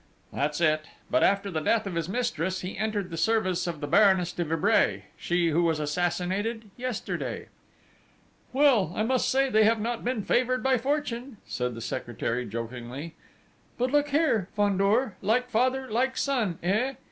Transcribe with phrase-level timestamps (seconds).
[0.33, 0.87] "That's it!...
[1.11, 4.43] But, after the death of his mistress, he entered the service of the Baroness de
[4.43, 7.49] Vibray, she who was assassinated yesterday!"
[8.51, 13.13] "Well, I must say they have not been favoured by fortune," said the secretary jokingly.
[13.77, 16.95] "But, look here, Fandor like father, like son, eh?...